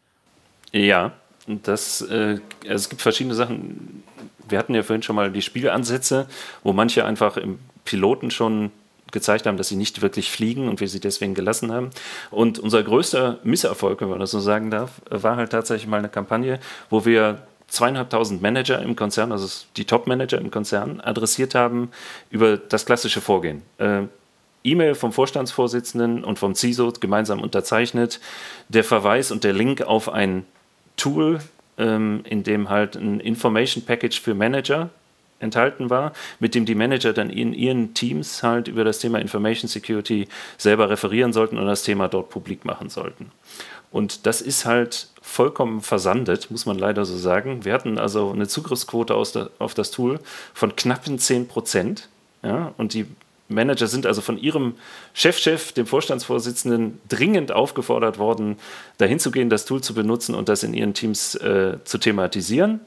[0.71, 1.11] Ja,
[1.45, 4.03] das, äh, also es gibt verschiedene Sachen.
[4.47, 6.27] Wir hatten ja vorhin schon mal die Spielansätze,
[6.63, 8.71] wo manche einfach im Piloten schon
[9.11, 11.89] gezeigt haben, dass sie nicht wirklich fliegen und wir sie deswegen gelassen haben.
[12.29, 16.09] Und unser größter Misserfolg, wenn man das so sagen darf, war halt tatsächlich mal eine
[16.09, 19.47] Kampagne, wo wir zweieinhalbtausend Manager im Konzern, also
[19.77, 21.91] die Top-Manager im Konzern, adressiert haben
[22.29, 23.61] über das klassische Vorgehen.
[23.77, 24.03] Äh,
[24.63, 28.19] E-Mail vom Vorstandsvorsitzenden und vom CISO gemeinsam unterzeichnet,
[28.69, 30.45] der Verweis und der Link auf ein
[30.97, 31.39] Tool,
[31.77, 34.89] ähm, in dem halt ein Information Package für Manager
[35.41, 39.67] enthalten war, mit dem die Manager dann in ihren Teams halt über das Thema Information
[39.67, 40.27] Security
[40.57, 43.31] selber referieren sollten und das Thema dort publik machen sollten.
[43.91, 47.65] Und das ist halt vollkommen versandet, muss man leider so sagen.
[47.65, 50.19] Wir hatten also eine Zugriffsquote der, auf das Tool
[50.53, 52.07] von knappen 10 Prozent.
[52.43, 53.05] Ja, und die
[53.51, 54.75] Manager sind also von ihrem
[55.13, 58.57] Chefchef, dem Vorstandsvorsitzenden, dringend aufgefordert worden,
[58.97, 62.79] dahin zu gehen, das Tool zu benutzen und das in ihren Teams äh, zu thematisieren.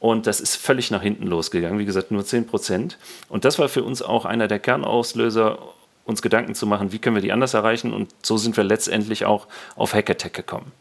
[0.00, 1.78] Und das ist völlig nach hinten losgegangen.
[1.78, 2.98] Wie gesagt, nur 10 Prozent.
[3.28, 5.58] Und das war für uns auch einer der Kernauslöser,
[6.04, 7.92] uns Gedanken zu machen, wie können wir die anders erreichen.
[7.92, 10.72] Und so sind wir letztendlich auch auf Hackattack gekommen.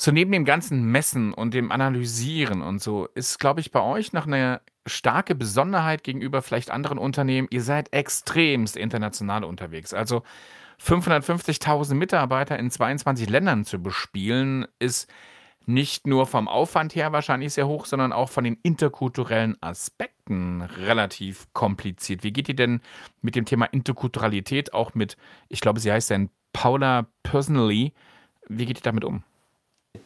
[0.00, 4.12] So neben dem ganzen Messen und dem Analysieren und so ist, glaube ich, bei euch
[4.12, 7.48] noch eine starke Besonderheit gegenüber vielleicht anderen Unternehmen.
[7.50, 9.92] Ihr seid extremst international unterwegs.
[9.92, 10.22] Also
[10.80, 15.10] 550.000 Mitarbeiter in 22 Ländern zu bespielen, ist
[15.68, 21.46] nicht nur vom Aufwand her wahrscheinlich sehr hoch, sondern auch von den interkulturellen Aspekten relativ
[21.52, 22.24] kompliziert.
[22.24, 22.80] Wie geht ihr denn
[23.20, 25.16] mit dem Thema Interkulturalität auch mit,
[25.48, 27.92] ich glaube, sie heißt dann Paula Personally,
[28.48, 29.22] wie geht ihr damit um?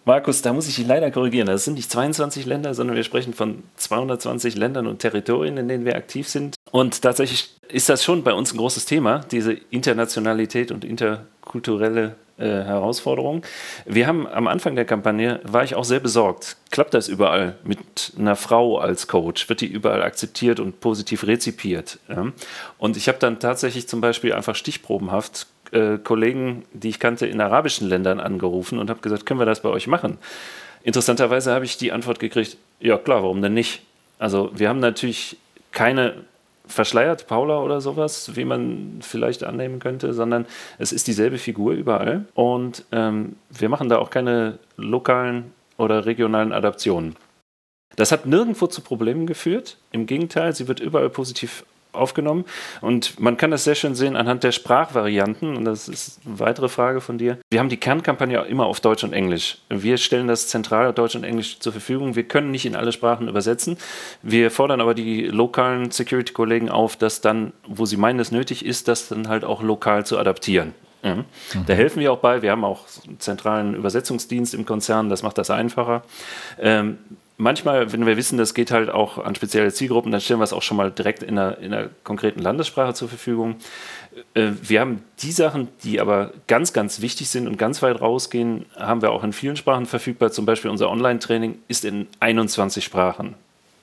[0.05, 1.47] Markus, da muss ich dich leider korrigieren.
[1.47, 5.85] Das sind nicht 22 Länder, sondern wir sprechen von 220 Ländern und Territorien, in denen
[5.85, 6.57] wir aktiv sind.
[6.73, 12.45] Und tatsächlich ist das schon bei uns ein großes Thema, diese Internationalität und interkulturelle äh,
[12.45, 13.43] Herausforderung.
[13.85, 16.57] Wir haben am Anfang der Kampagne, war ich auch sehr besorgt.
[16.71, 19.49] Klappt das überall mit einer Frau als Coach?
[19.49, 21.99] Wird die überall akzeptiert und positiv rezipiert?
[22.79, 27.41] Und ich habe dann tatsächlich zum Beispiel einfach stichprobenhaft äh, Kollegen, die ich kannte, in
[27.41, 30.19] arabischen Ländern angerufen und habe gesagt, können wir das bei euch machen?
[30.83, 33.83] Interessanterweise habe ich die Antwort gekriegt, ja klar, warum denn nicht?
[34.19, 35.37] Also wir haben natürlich
[35.71, 36.15] keine
[36.67, 40.47] verschleiert Paula oder sowas, wie man vielleicht annehmen könnte, sondern
[40.79, 46.53] es ist dieselbe Figur überall und ähm, wir machen da auch keine lokalen oder regionalen
[46.53, 47.17] Adaptionen.
[47.97, 49.77] Das hat nirgendwo zu Problemen geführt.
[49.91, 52.45] Im Gegenteil, sie wird überall positiv aufgenommen.
[52.81, 55.57] Und man kann das sehr schön sehen anhand der Sprachvarianten.
[55.57, 57.39] Und das ist eine weitere Frage von dir.
[57.51, 59.59] Wir haben die Kernkampagne immer auf Deutsch und Englisch.
[59.69, 62.17] Wir stellen das zentral auf Deutsch und Englisch zur Verfügung.
[62.17, 63.77] Wir können nicht in alle Sprachen übersetzen.
[64.23, 68.89] Wir fordern aber die lokalen Security-Kollegen auf, dass dann, wo sie meinen, es nötig ist,
[68.89, 70.75] das dann halt auch lokal zu adaptieren.
[71.03, 71.17] Ja.
[71.17, 71.25] Mhm.
[71.67, 72.43] Da helfen wir auch bei.
[72.43, 76.03] Wir haben auch einen zentralen Übersetzungsdienst im Konzern, das macht das einfacher.
[76.61, 76.99] Ähm,
[77.37, 80.53] manchmal, wenn wir wissen, das geht halt auch an spezielle Zielgruppen, dann stellen wir es
[80.53, 83.57] auch schon mal direkt in einer, in einer konkreten Landessprache zur Verfügung.
[84.35, 88.67] Äh, wir haben die Sachen, die aber ganz, ganz wichtig sind und ganz weit rausgehen,
[88.77, 90.33] haben wir auch in vielen Sprachen verfügbar.
[90.33, 93.35] Zum Beispiel unser Online-Training ist in 21 Sprachen.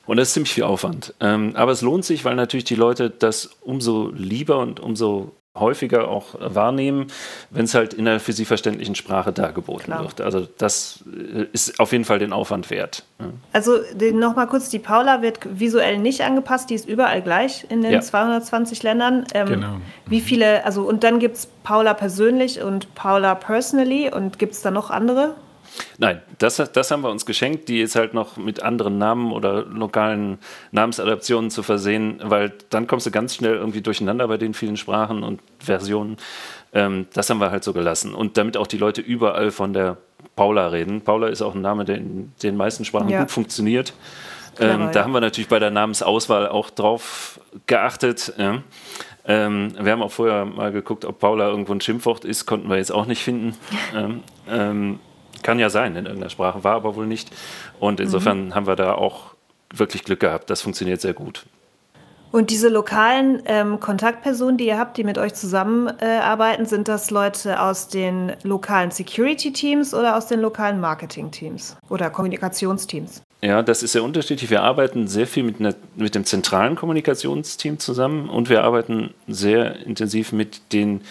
[0.06, 1.14] Und das ist ziemlich viel Aufwand.
[1.20, 6.08] Ähm, aber es lohnt sich, weil natürlich die Leute das umso lieber und umso häufiger
[6.08, 7.08] auch wahrnehmen,
[7.50, 10.04] wenn es halt in einer für sie verständlichen Sprache dargeboten Klar.
[10.04, 10.22] wird.
[10.22, 13.04] Also das äh, ist auf jeden Fall den Aufwand wert.
[13.52, 13.80] Also
[14.14, 18.02] nochmal kurz, die Paula wird visuell nicht angepasst, die ist überall gleich in den ja.
[18.02, 19.26] 220 Ländern.
[19.34, 19.78] Ähm, genau.
[20.06, 24.62] Wie viele, also und dann gibt es Paula persönlich und Paula personally und gibt es
[24.62, 25.36] da noch andere?
[25.98, 29.66] Nein, das, das haben wir uns geschenkt, die jetzt halt noch mit anderen Namen oder
[29.66, 30.40] lokalen
[30.72, 35.24] Namensadaptionen zu versehen, weil dann kommst du ganz schnell irgendwie durcheinander bei den vielen Sprachen
[35.24, 36.18] und Versionen.
[36.74, 38.14] Ähm, das haben wir halt so gelassen.
[38.14, 39.98] Und damit auch die Leute überall von der
[40.36, 41.02] Paula reden.
[41.02, 43.22] Paula ist auch ein Name, der in den meisten Sprachen ja.
[43.22, 43.94] gut funktioniert.
[44.60, 44.92] Ähm, ja.
[44.92, 48.34] Da haben wir natürlich bei der Namensauswahl auch drauf geachtet.
[48.38, 48.62] Ja.
[49.26, 52.78] Ähm, wir haben auch vorher mal geguckt, ob Paula irgendwo ein Schimpfwort ist, konnten wir
[52.78, 53.56] jetzt auch nicht finden.
[53.96, 55.00] ähm, ähm
[55.44, 57.30] kann ja sein in irgendeiner Sprache, war aber wohl nicht.
[57.80, 58.56] Und insofern mhm.
[58.56, 59.36] haben wir da auch
[59.74, 60.50] wirklich Glück gehabt.
[60.50, 61.46] Das funktioniert sehr gut.
[62.32, 67.10] Und diese lokalen ähm, Kontaktpersonen, die ihr habt, die mit euch zusammenarbeiten, äh, sind das
[67.10, 73.24] Leute aus den lokalen Security-Teams oder aus den lokalen Marketing-Teams oder Kommunikationsteams?
[73.42, 74.50] Ja, das ist sehr unterschiedlich.
[74.50, 79.78] Wir arbeiten sehr viel mit, einer, mit dem zentralen Kommunikationsteam zusammen und wir arbeiten sehr
[79.86, 81.02] intensiv mit den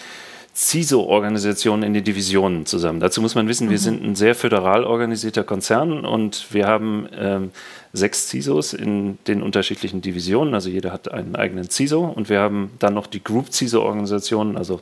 [0.59, 2.99] CISO-Organisationen in den Divisionen zusammen.
[2.99, 3.71] Dazu muss man wissen, mhm.
[3.71, 7.51] wir sind ein sehr föderal organisierter Konzern und wir haben ähm,
[7.93, 10.53] sechs CISOs in den unterschiedlichen Divisionen.
[10.53, 14.81] Also jeder hat einen eigenen CISO und wir haben dann noch die Group CISO-Organisationen, also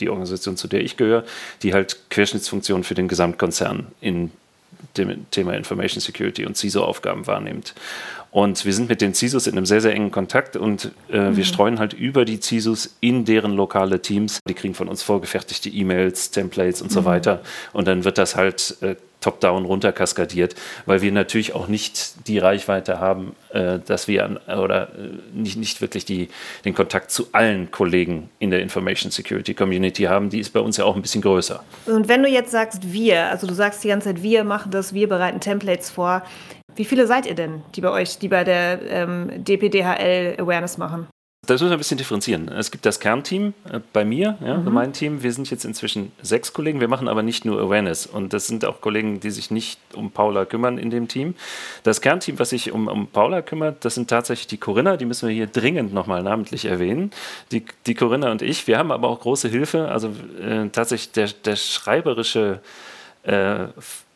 [0.00, 1.24] die Organisation, zu der ich gehöre,
[1.62, 4.30] die halt Querschnittsfunktionen für den Gesamtkonzern in
[4.96, 7.74] dem Thema Information Security und CISO-Aufgaben wahrnimmt.
[8.30, 11.36] Und wir sind mit den CISOs in einem sehr, sehr engen Kontakt und äh, mhm.
[11.36, 14.40] wir streuen halt über die CISOs in deren lokale Teams.
[14.48, 16.94] Die kriegen von uns vorgefertigte E-Mails, Templates und mhm.
[16.94, 17.42] so weiter.
[17.72, 22.38] Und dann wird das halt äh, top-down runter kaskadiert, weil wir natürlich auch nicht die
[22.38, 26.28] Reichweite haben, äh, dass wir an, oder äh, nicht, nicht wirklich die,
[26.64, 30.28] den Kontakt zu allen Kollegen in der Information Security Community haben.
[30.28, 31.64] Die ist bei uns ja auch ein bisschen größer.
[31.86, 34.92] Und wenn du jetzt sagst wir, also du sagst die ganze Zeit wir machen das,
[34.92, 36.22] wir bereiten Templates vor,
[36.76, 41.06] wie viele seid ihr denn, die bei euch, die bei der ähm, DPDHL Awareness machen?
[41.46, 42.48] Das müssen wir ein bisschen differenzieren.
[42.48, 44.72] Es gibt das Kernteam äh, bei mir, ja, mhm.
[44.72, 45.22] mein Team.
[45.22, 46.80] Wir sind jetzt inzwischen sechs Kollegen.
[46.80, 48.06] Wir machen aber nicht nur Awareness.
[48.06, 51.34] Und das sind auch Kollegen, die sich nicht um Paula kümmern in dem Team.
[51.82, 54.96] Das Kernteam, was sich um, um Paula kümmert, das sind tatsächlich die Corinna.
[54.96, 57.10] Die müssen wir hier dringend nochmal namentlich erwähnen.
[57.52, 58.66] Die, die Corinna und ich.
[58.66, 59.88] Wir haben aber auch große Hilfe.
[59.88, 60.08] Also
[60.40, 62.60] äh, tatsächlich der, der schreiberische
[63.24, 63.66] äh,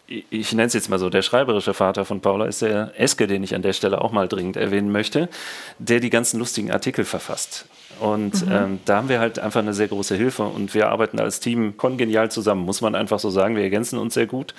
[0.09, 3.43] ich nenne es jetzt mal so, der schreiberische Vater von Paula ist der Eske, den
[3.43, 5.29] ich an der Stelle auch mal dringend erwähnen möchte,
[5.79, 7.67] der die ganzen lustigen Artikel verfasst.
[8.01, 8.53] Und mhm.
[8.53, 11.77] ähm, da haben wir halt einfach eine sehr große Hilfe und wir arbeiten als Team
[11.77, 13.57] kongenial zusammen, muss man einfach so sagen.
[13.57, 14.55] Wir ergänzen uns sehr gut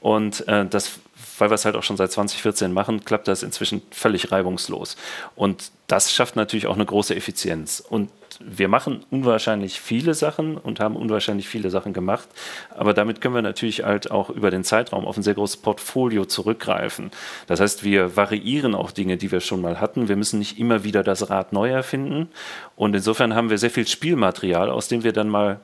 [0.00, 0.98] und äh, das
[1.38, 4.96] weil wir es halt auch schon seit 2014 machen, klappt das inzwischen völlig reibungslos.
[5.36, 7.82] Und das schafft natürlich auch eine große Effizienz.
[7.88, 12.28] Und wir machen unwahrscheinlich viele Sachen und haben unwahrscheinlich viele Sachen gemacht,
[12.74, 16.24] aber damit können wir natürlich halt auch über den Zeitraum auf ein sehr großes Portfolio
[16.24, 17.10] zurückgreifen.
[17.46, 20.08] Das heißt, wir variieren auch Dinge, die wir schon mal hatten.
[20.08, 22.28] Wir müssen nicht immer wieder das Rad neu erfinden
[22.76, 25.60] und insofern haben wir sehr viel Spielmaterial, aus dem wir dann mal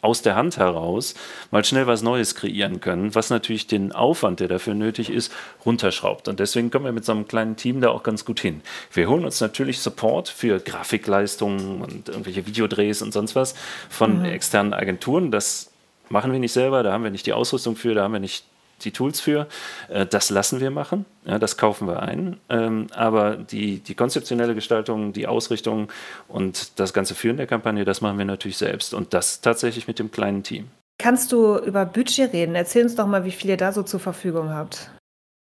[0.00, 1.14] aus der Hand heraus
[1.50, 5.32] mal schnell was Neues kreieren können, was natürlich den Aufwand, der dafür nötig ist,
[5.66, 6.28] runterschraubt.
[6.28, 8.62] Und deswegen kommen wir mit so einem kleinen Team da auch ganz gut hin.
[8.92, 13.54] Wir holen uns natürlich Support für Grafikleistungen und irgendwelche Videodrehs und sonst was
[13.88, 14.24] von mhm.
[14.26, 15.30] externen Agenturen.
[15.32, 15.70] Das
[16.08, 18.44] machen wir nicht selber, da haben wir nicht die Ausrüstung für, da haben wir nicht
[18.84, 19.46] die Tools für.
[19.88, 22.38] Äh, das lassen wir machen, ja, das kaufen wir ein.
[22.48, 25.90] Ähm, aber die, die konzeptionelle Gestaltung, die Ausrichtung
[26.28, 28.94] und das ganze Führen der Kampagne, das machen wir natürlich selbst.
[28.94, 30.68] Und das tatsächlich mit dem kleinen Team.
[30.98, 32.54] Kannst du über Budget reden?
[32.54, 34.90] Erzähl uns doch mal, wie viel ihr da so zur Verfügung habt.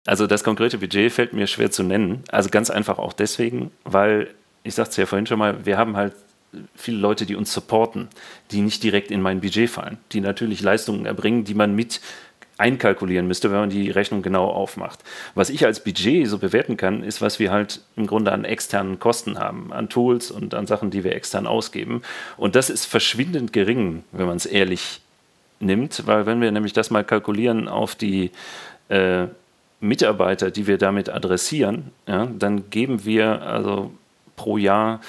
[0.06, 2.22] Also das konkrete Budget fällt mir schwer zu nennen.
[2.30, 4.30] Also ganz einfach auch deswegen, weil,
[4.62, 6.14] ich sagte es ja vorhin schon mal, wir haben halt
[6.74, 8.08] viele Leute, die uns supporten,
[8.50, 12.00] die nicht direkt in mein Budget fallen, die natürlich Leistungen erbringen, die man mit
[12.60, 15.00] einkalkulieren müsste, wenn man die Rechnung genau aufmacht.
[15.34, 18.98] Was ich als Budget so bewerten kann, ist, was wir halt im Grunde an externen
[18.98, 22.02] Kosten haben, an Tools und an Sachen, die wir extern ausgeben.
[22.36, 25.00] Und das ist verschwindend gering, wenn man es ehrlich
[25.58, 28.30] nimmt, weil wenn wir nämlich das mal kalkulieren auf die
[28.88, 29.26] äh,
[29.80, 33.92] Mitarbeiter, die wir damit adressieren, ja, dann geben wir also
[34.36, 35.00] pro Jahr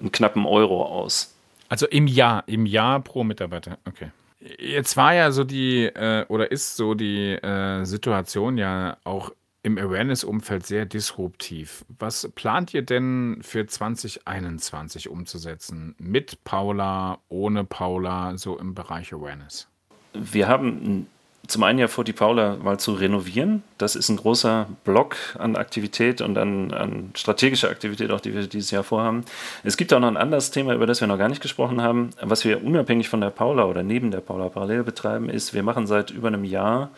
[0.00, 1.34] einen knappen Euro aus.
[1.68, 4.10] Also im Jahr, im Jahr pro Mitarbeiter, okay.
[4.58, 9.30] Jetzt war ja so die, äh, oder ist so die äh, Situation ja auch
[9.62, 11.86] im Awareness-Umfeld sehr disruptiv.
[11.98, 15.94] Was plant ihr denn für 2021 umzusetzen?
[15.98, 19.66] Mit Paula, ohne Paula, so im Bereich Awareness?
[20.12, 21.06] Wir haben
[21.46, 23.62] zum einen ja vor, die Paula mal zu renovieren.
[23.78, 28.46] Das ist ein großer Block an Aktivität und an, an strategischer Aktivität, auch die wir
[28.46, 29.24] dieses Jahr vorhaben.
[29.62, 32.10] Es gibt auch noch ein anderes Thema, über das wir noch gar nicht gesprochen haben,
[32.20, 35.86] was wir unabhängig von der Paula oder neben der Paula parallel betreiben, ist, wir machen
[35.86, 36.90] seit über einem Jahr,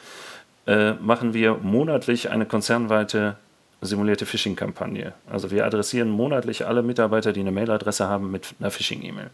[0.67, 3.37] äh, machen wir monatlich eine konzernweite
[3.81, 5.13] simulierte Phishing-Kampagne.
[5.29, 9.31] Also wir adressieren monatlich alle Mitarbeiter, die eine Mailadresse haben, mit einer Phishing-E-Mail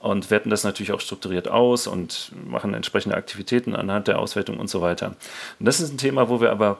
[0.00, 4.68] und werten das natürlich auch strukturiert aus und machen entsprechende Aktivitäten anhand der Auswertung und
[4.68, 5.14] so weiter.
[5.58, 6.78] Und das ist ein Thema, wo wir aber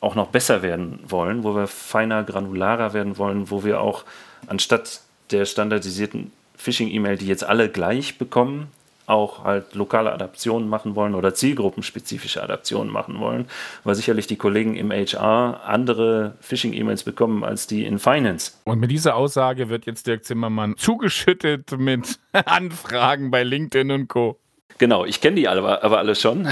[0.00, 4.04] auch noch besser werden wollen, wo wir feiner, granularer werden wollen, wo wir auch
[4.46, 5.00] anstatt
[5.30, 8.68] der standardisierten Phishing-E-Mail, die jetzt alle gleich bekommen,
[9.06, 13.46] auch halt lokale Adaptionen machen wollen oder zielgruppenspezifische Adaptionen machen wollen,
[13.84, 18.52] weil sicherlich die Kollegen im HR andere Phishing-E-Mails bekommen als die in Finance.
[18.64, 24.38] Und mit dieser Aussage wird jetzt Dirk Zimmermann zugeschüttet mit Anfragen bei LinkedIn und Co.
[24.78, 26.48] Genau, ich kenne die aber, aber alle schon.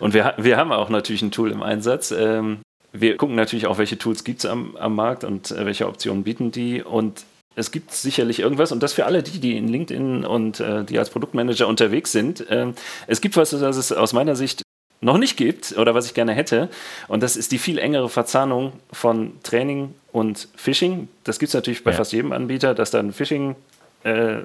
[0.00, 2.10] Und wir, wir haben auch natürlich ein Tool im Einsatz.
[2.10, 2.58] Ähm,
[2.92, 6.24] wir gucken natürlich auch, welche Tools gibt es am, am Markt und äh, welche Optionen
[6.24, 6.82] bieten die.
[6.82, 7.24] Und
[7.56, 10.98] es gibt sicherlich irgendwas und das für alle die, die in LinkedIn und äh, die
[10.98, 12.48] als Produktmanager unterwegs sind.
[12.50, 12.72] Äh,
[13.06, 14.62] es gibt was, was es aus meiner Sicht
[15.00, 16.68] noch nicht gibt oder was ich gerne hätte
[17.08, 21.08] und das ist die viel engere Verzahnung von Training und Phishing.
[21.24, 21.96] Das gibt es natürlich bei ja.
[21.96, 23.56] fast jedem Anbieter, dass dann Phishing
[24.04, 24.36] äh,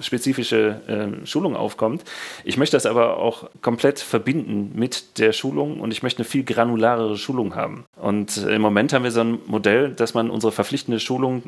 [0.00, 2.04] spezifische äh, Schulung aufkommt.
[2.44, 6.42] Ich möchte das aber auch komplett verbinden mit der Schulung und ich möchte eine viel
[6.44, 7.84] granularere Schulung haben.
[7.96, 11.42] Und im Moment haben wir so ein Modell, dass man unsere verpflichtende Schulung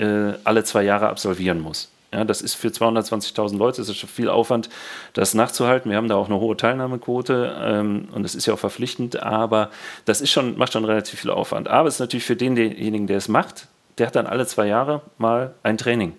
[0.00, 1.90] äh, alle zwei Jahre absolvieren muss.
[2.12, 4.68] Ja, das ist für 220.000 Leute, das ist schon viel Aufwand,
[5.12, 5.90] das nachzuhalten.
[5.90, 9.70] Wir haben da auch eine hohe Teilnahmequote ähm, und es ist ja auch verpflichtend, aber
[10.06, 11.68] das ist schon, macht schon relativ viel Aufwand.
[11.68, 15.02] Aber es ist natürlich für denjenigen, der es macht, der hat dann alle zwei Jahre
[15.18, 16.14] mal ein Training.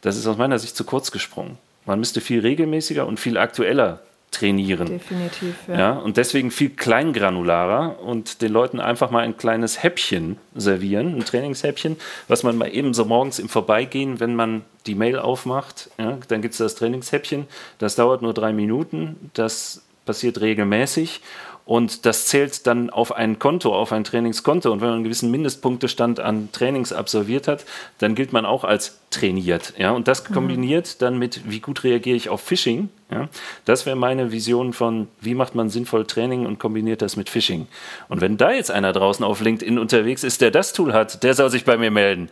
[0.00, 1.58] Das ist aus meiner Sicht zu kurz gesprungen.
[1.86, 4.00] Man müsste viel regelmäßiger und viel aktueller
[4.30, 4.86] trainieren.
[4.86, 5.78] Definitiv, ja.
[5.78, 5.92] ja.
[5.92, 11.96] Und deswegen viel kleingranularer und den Leuten einfach mal ein kleines Häppchen servieren, ein Trainingshäppchen,
[12.28, 16.42] was man mal eben so morgens im Vorbeigehen, wenn man die Mail aufmacht, ja, dann
[16.42, 17.46] gibt es das Trainingshäppchen.
[17.78, 21.20] Das dauert nur drei Minuten, das passiert regelmäßig
[21.70, 24.72] und das zählt dann auf ein Konto, auf ein Trainingskonto.
[24.72, 27.64] Und wenn man einen gewissen Mindestpunktestand an Trainings absolviert hat,
[27.98, 29.74] dann gilt man auch als trainiert.
[29.78, 29.92] Ja?
[29.92, 30.34] Und das mhm.
[30.34, 32.88] kombiniert dann mit, wie gut reagiere ich auf Phishing.
[33.08, 33.28] Ja?
[33.66, 37.68] Das wäre meine Vision von, wie macht man sinnvoll Training und kombiniert das mit Phishing.
[38.08, 41.34] Und wenn da jetzt einer draußen auf LinkedIn unterwegs ist, der das Tool hat, der
[41.34, 42.30] soll sich bei mir melden.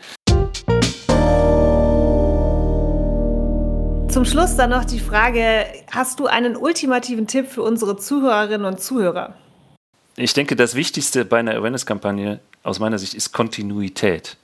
[4.11, 8.81] Zum Schluss dann noch die Frage, hast du einen ultimativen Tipp für unsere Zuhörerinnen und
[8.81, 9.35] Zuhörer?
[10.16, 14.37] Ich denke, das Wichtigste bei einer Awareness-Kampagne aus meiner Sicht ist Kontinuität.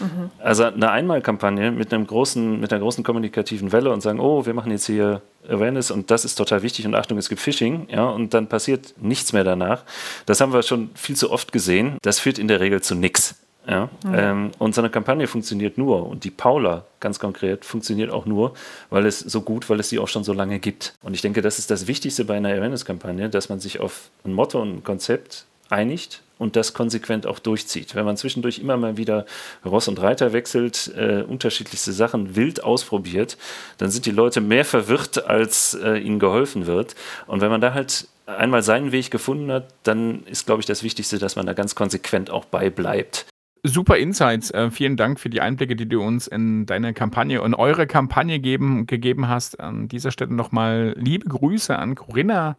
[0.00, 0.30] Mhm.
[0.38, 4.54] Also eine Einmalkampagne mit, einem großen, mit einer großen kommunikativen Welle und sagen, oh, wir
[4.54, 8.06] machen jetzt hier Awareness und das ist total wichtig und Achtung, es gibt Phishing, ja,
[8.06, 9.82] und dann passiert nichts mehr danach.
[10.26, 11.98] Das haben wir schon viel zu oft gesehen.
[12.02, 13.36] Das führt in der Regel zu nichts.
[13.66, 13.88] Ja?
[14.04, 14.14] Mhm.
[14.14, 18.54] Ähm, und so eine Kampagne funktioniert nur und die Paula ganz konkret funktioniert auch nur,
[18.90, 20.94] weil es so gut, weil es sie auch schon so lange gibt.
[21.02, 24.32] Und ich denke, das ist das Wichtigste bei einer Awareness-Kampagne, dass man sich auf ein
[24.32, 27.94] Motto und ein Konzept einigt und das konsequent auch durchzieht.
[27.94, 29.24] Wenn man zwischendurch immer mal wieder
[29.64, 33.38] Ross und Reiter wechselt, äh, unterschiedlichste Sachen wild ausprobiert,
[33.78, 36.94] dann sind die Leute mehr verwirrt, als äh, ihnen geholfen wird.
[37.26, 40.82] Und wenn man da halt einmal seinen Weg gefunden hat, dann ist, glaube ich, das
[40.82, 43.26] Wichtigste, dass man da ganz konsequent auch beibleibt
[43.64, 44.50] super Insights.
[44.52, 48.38] Äh, vielen Dank für die Einblicke, die du uns in deine Kampagne und eure Kampagne
[48.38, 49.58] geben, gegeben hast.
[49.58, 52.56] An dieser Stelle nochmal liebe Grüße an Corinna.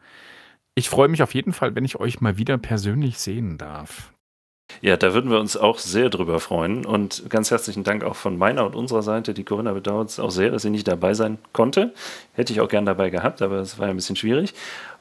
[0.74, 4.12] Ich freue mich auf jeden Fall, wenn ich euch mal wieder persönlich sehen darf.
[4.82, 6.86] Ja, da würden wir uns auch sehr drüber freuen.
[6.86, 9.34] Und ganz herzlichen Dank auch von meiner und unserer Seite.
[9.34, 11.94] Die Corinna bedauert es auch sehr, dass sie nicht dabei sein konnte.
[12.34, 14.54] Hätte ich auch gern dabei gehabt, aber es war ein bisschen schwierig.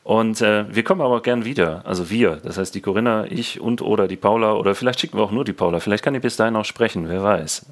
[0.05, 1.81] Und äh, wir kommen aber auch gern wieder.
[1.87, 5.25] Also wir, das heißt die Corinna, ich und oder die Paula oder vielleicht schicken wir
[5.25, 5.81] auch nur die Paula.
[5.81, 7.65] Vielleicht kann die bis dahin auch sprechen, wer weiß.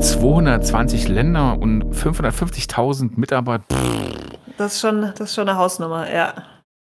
[0.00, 3.64] 220 Länder und 550.000 Mitarbeiter.
[4.56, 6.32] Das ist, schon, das ist schon eine Hausnummer, ja.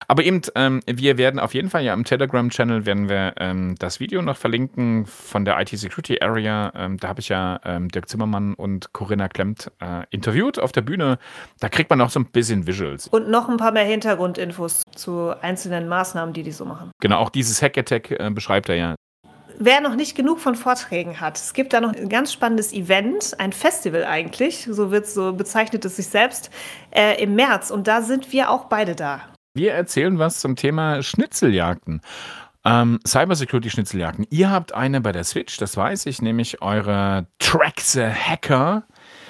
[0.09, 4.01] Aber eben, ähm, wir werden auf jeden Fall ja im Telegram-Channel werden wir ähm, das
[4.01, 6.73] Video noch verlinken von der IT Security Area.
[6.75, 10.83] Ähm, da habe ich ja ähm, Dirk Zimmermann und Corinna Klemmt äh, interviewt auf der
[10.83, 11.19] Bühne.
[11.61, 13.09] Da kriegt man auch so ein bisschen Visuals.
[13.09, 16.91] Und noch ein paar mehr Hintergrundinfos zu einzelnen Maßnahmen, die die so machen.
[17.01, 18.95] Genau, auch dieses Hack-Attack äh, beschreibt er ja.
[19.59, 23.39] Wer noch nicht genug von Vorträgen hat, es gibt da noch ein ganz spannendes Event,
[23.39, 26.51] ein Festival eigentlich, so wird so bezeichnet es sich selbst,
[26.91, 27.71] äh, im März.
[27.71, 29.23] Und da sind wir auch beide da.
[29.57, 32.01] Wir erzählen was zum Thema Schnitzeljagden.
[32.65, 34.27] Ähm, Cybersecurity-Schnitzeljagden.
[34.31, 38.83] Ihr habt eine bei der Switch, das weiß ich, nämlich eure Track the Hacker.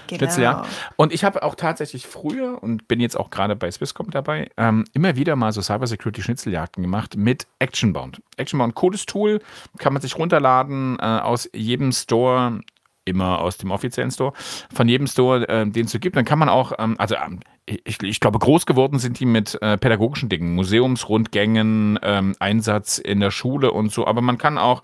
[0.07, 0.19] Genau.
[0.19, 0.67] Schnitzeljagd.
[0.97, 4.85] Und ich habe auch tatsächlich früher und bin jetzt auch gerade bei Swisscom dabei, ähm,
[4.95, 8.23] immer wieder mal so Cybersecurity-Schnitzeljagden gemacht mit Actionbound.
[8.39, 9.41] Actionbound, cooles Tool,
[9.77, 12.61] kann man sich runterladen äh, aus jedem Store
[13.05, 14.33] immer aus dem offiziellen Store,
[14.73, 16.17] von jedem Store, äh, den es so gibt.
[16.17, 19.61] Dann kann man auch, ähm, also ähm, ich, ich, glaube, groß geworden sind die mit
[19.63, 24.07] äh, pädagogischen Dingen, Museumsrundgängen, ähm, Einsatz in der Schule und so.
[24.07, 24.83] Aber man kann auch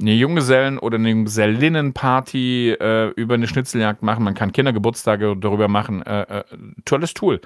[0.00, 4.24] eine Junggesellen- oder eine Junggesellinnenparty äh, über eine Schnitzeljagd machen.
[4.24, 6.02] Man kann Kindergeburtstage darüber machen.
[6.02, 6.44] Äh, äh,
[6.84, 7.40] tolles Tool.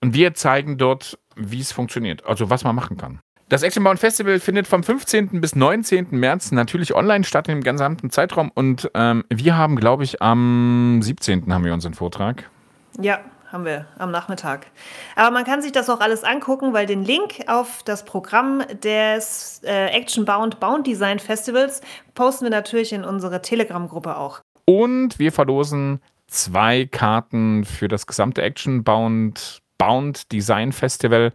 [0.00, 3.20] Und wir zeigen dort, wie es funktioniert, also was man machen kann.
[3.50, 5.40] Das Action Bound Festival findet vom 15.
[5.40, 6.06] bis 19.
[6.12, 11.52] März natürlich online statt im gesamten Zeitraum und ähm, wir haben, glaube ich, am 17.
[11.52, 12.48] haben wir unseren Vortrag.
[13.00, 13.18] Ja,
[13.50, 14.68] haben wir am Nachmittag.
[15.16, 19.62] Aber man kann sich das auch alles angucken, weil den Link auf das Programm des
[19.64, 21.80] äh, Action Bound Bound Design Festivals
[22.14, 24.38] posten wir natürlich in unsere Telegram-Gruppe auch.
[24.64, 31.32] Und wir verlosen zwei Karten für das gesamte Action Bound Bound Design Festival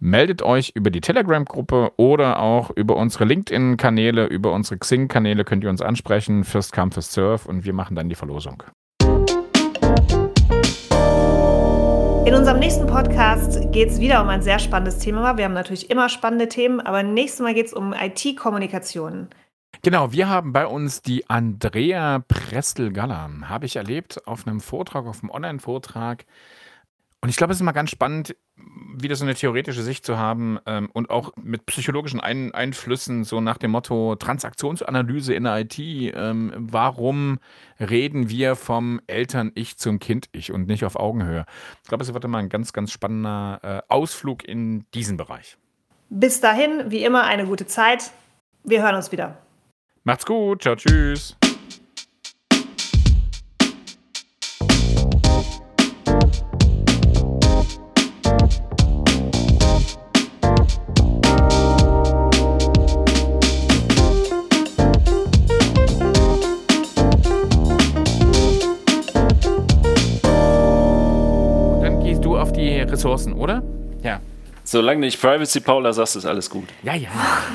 [0.00, 5.70] meldet euch über die Telegram-Gruppe oder auch über unsere LinkedIn-Kanäle, über unsere Xing-Kanäle könnt ihr
[5.70, 6.44] uns ansprechen.
[6.44, 8.62] First come, first serve und wir machen dann die Verlosung.
[12.26, 15.38] In unserem nächsten Podcast geht es wieder um ein sehr spannendes Thema.
[15.38, 19.28] Wir haben natürlich immer spannende Themen, aber nächstes Mal geht es um IT-Kommunikation.
[19.82, 23.30] Genau, wir haben bei uns die Andrea Prestel-Galler.
[23.44, 26.26] Habe ich erlebt auf einem Vortrag, auf einem Online-Vortrag.
[27.28, 28.34] Und ich glaube, es ist immer ganz spannend,
[28.96, 33.42] wieder so eine theoretische Sicht zu haben ähm, und auch mit psychologischen Ein Einflüssen, so
[33.42, 35.78] nach dem Motto Transaktionsanalyse in der IT.
[35.78, 37.38] Ähm, warum
[37.78, 41.44] reden wir vom Eltern-Ich zum Kind-Ich und nicht auf Augenhöhe?
[41.82, 45.58] Ich glaube, es wird immer ein ganz, ganz spannender äh, Ausflug in diesen Bereich.
[46.08, 48.10] Bis dahin, wie immer, eine gute Zeit.
[48.64, 49.36] Wir hören uns wieder.
[50.02, 50.62] Macht's gut.
[50.62, 51.36] Ciao, tschüss.
[72.98, 73.62] Ressourcen, oder?
[74.02, 74.20] Ja.
[74.64, 76.64] Solange nicht Privacy Paula sagst, ist alles gut.
[76.82, 77.10] Ja, ja.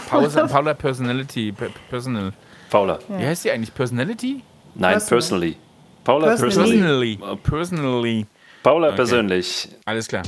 [0.09, 1.53] Paula, Paula Personality.
[1.89, 2.31] Personal.
[2.69, 2.99] Paula.
[3.09, 3.19] Ja.
[3.19, 3.73] Wie heißt die eigentlich?
[3.73, 4.41] Personality?
[4.73, 5.57] Nein, personally.
[6.05, 6.77] Paula personally.
[6.77, 7.19] Personally.
[7.43, 8.25] Personally.
[8.63, 8.95] Paula okay.
[8.95, 9.67] persönlich.
[9.85, 10.23] Alles klar.